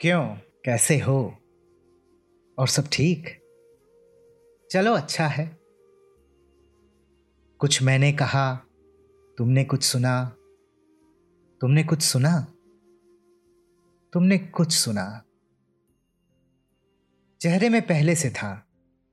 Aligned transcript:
क्यों? 0.00 0.36
कैसे 0.36 0.98
हो? 0.98 1.36
और 2.58 2.68
सब 2.68 2.88
ठीक? 2.92 3.42
चलो 4.70 4.94
अच्छा 4.94 5.26
है। 5.26 5.58
कुछ 7.58 7.82
मैंने 7.82 8.12
कहा, 8.12 8.54
तुमने 9.38 9.64
कुछ 9.64 9.82
सुना। 9.82 10.36
तुमने 11.60 11.84
कुछ 11.84 12.02
सुना? 12.02 12.40
तुमने 14.12 14.38
कुछ 14.38 14.72
सुना? 14.72 15.22
चेहरे 17.40 17.68
में 17.68 17.82
पहले 17.82 18.14
से 18.14 18.30
था। 18.30 18.66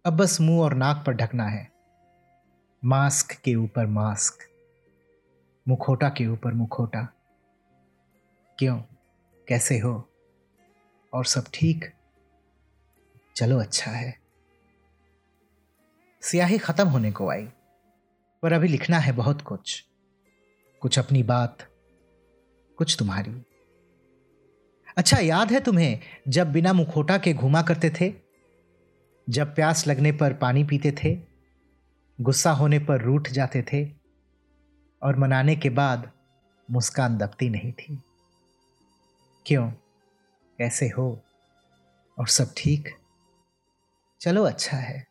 अब 0.06 0.18
बस 0.18 0.42
मुँह 0.42 0.62
और 0.62 0.74
नाक 0.74 1.04
पर 1.08 1.14
ढकना 1.14 1.46
है। 1.46 1.72
मास्क 2.86 3.32
के 3.32 3.56
ऊपर 3.56 3.88
मास्क। 3.88 4.38
मुखोटा 5.68 6.10
के 6.10 6.28
ऊपर 6.28 6.54
मुखोटा। 6.54 7.14
क्यों? 8.60 8.82
कैसे 9.48 9.80
हो? 9.80 10.10
और 11.16 11.26
सब 11.26 11.46
ठीक। 11.54 11.94
चलो 13.36 13.60
अच्छा 13.60 13.92
है। 13.92 14.20
स्याही 16.22 16.58
खत्म 16.58 16.88
होने 16.88 17.12
को 17.12 17.30
आई, 17.30 17.48
पर 18.44 18.54
अभी 18.54 18.68
लिखना 18.68 18.98
है 18.98 19.12
बहुत 19.12 19.42
कुछ। 19.42 19.86
कुछ 20.82 21.00
अपनी 21.00 21.24
बात, 21.24 21.58
कुछ 22.78 22.96
तुम्हारी। 23.00 23.44
अच्छा 24.98 25.18
याद 25.18 25.52
है 25.52 25.60
तुम्हें 25.60 26.00
जब 26.28 26.52
बिना 26.52 26.74
मुखोटा 26.74 27.18
के 27.18 27.34
घुमा 27.34 27.62
करते 27.62 27.90
थे? 27.90 28.14
जब 29.30 29.56
प्यास 29.56 29.88
लगने 29.88 30.12
पर 30.12 30.34
पानी 30.34 30.64
पीते 30.64 30.92
थे? 30.92 31.22
गुस्सा 32.22 32.52
होने 32.52 32.80
पर 32.80 33.02
रूठ 33.02 33.30
जाते 33.30 33.62
थे? 33.62 33.90
और 35.04 35.16
मनाने 35.16 35.56
के 35.56 35.70
बाद 35.70 36.12
मुस्कान 36.72 37.18
दबती 37.18 37.50
नहीं 37.50 37.74
थी। 37.74 38.02
क्यों? 39.46 39.72
कैसे 40.60 40.86
हो? 40.86 41.22
और 42.20 42.28
सब 42.28 42.54
ठीक? 42.58 42.90
चलो 44.22 44.44
अच्छा 44.44 44.78
है। 44.78 45.08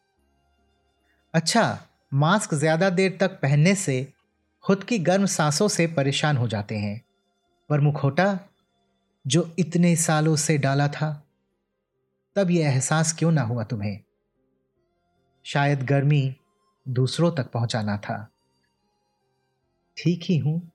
अच्छा 1.34 1.86
मास्क 2.14 2.54
ज़्यादा 2.54 2.90
देर 2.90 3.18
तक 3.20 3.30
पहनने 3.30 3.74
से 3.74 4.12
खुद 4.62 4.84
की 4.84 4.98
गर्म 4.98 5.26
सांसों 5.26 5.68
से 5.68 5.86
परेशान 5.86 6.36
हो 6.36 6.48
जाते 6.48 6.76
हैं। 6.76 7.04
पर 7.70 7.80
मुखोटा, 7.80 8.38
जो 9.26 9.54
इतने 9.58 9.96
सालों 9.96 10.36
से 10.36 10.58
डाला 10.58 10.88
था, 10.88 11.26
तब 12.36 12.50
यह 12.50 12.68
एहसास 12.68 13.12
क्यों 13.12 13.32
ना 13.32 13.42
हुआ 13.42 13.64
तुम्हें? 13.64 14.00
शायद 15.44 15.82
गर्मी 15.82 16.36
दूसरों 16.88 17.32
तक 17.32 17.50
पहुंचाना 17.50 17.96
था। 17.96 18.30
ठीक 19.96 20.20
ही 20.22 20.38
हूँ। 20.38 20.70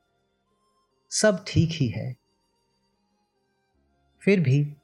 सब 1.09 1.45
ठीक 1.47 1.69
ही 1.71 1.87
है। 1.87 2.15
फिर 4.21 4.39
भी 4.39 4.75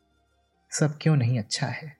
सब 0.71 0.97
क्यों 1.01 1.15
नहीं 1.15 1.39
अच्छा 1.39 1.67
है? 1.67 1.97